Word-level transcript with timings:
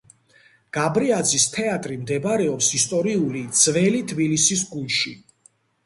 გაბრიაძის 0.77 1.45
თეატრი 1.57 1.99
მდებარეობს 2.01 2.73
ისტორიული 2.81 3.47
ძველი 3.63 4.05
თბილისის 4.15 4.69
გულში. 4.77 5.19